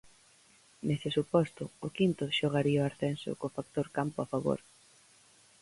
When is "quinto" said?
1.97-2.23